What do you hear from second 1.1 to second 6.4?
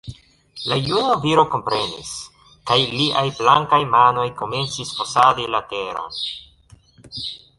viro komprenis; kaj liaj blankaj manoj komencis fosadi la teron.